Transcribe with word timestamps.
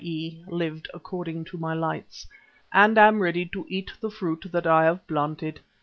e. 0.03 0.35
lived 0.47 0.89
according 0.95 1.45
to 1.45 1.59
my 1.59 1.75
lights) 1.75 2.25
"and 2.73 2.97
am 2.97 3.21
ready 3.21 3.45
to 3.45 3.63
eat 3.69 3.91
the 3.99 4.09
fruit 4.09 4.43
that 4.51 4.65
I 4.65 4.85
have 4.85 5.05
planted. 5.05 5.59